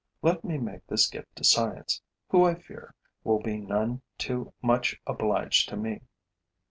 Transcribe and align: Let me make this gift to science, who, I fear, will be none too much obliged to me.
Let 0.23 0.43
me 0.43 0.57
make 0.57 0.87
this 0.87 1.05
gift 1.07 1.35
to 1.35 1.43
science, 1.43 2.01
who, 2.29 2.43
I 2.43 2.55
fear, 2.55 2.95
will 3.23 3.37
be 3.39 3.59
none 3.59 4.01
too 4.17 4.51
much 4.59 4.99
obliged 5.05 5.69
to 5.69 5.77
me. 5.77 6.01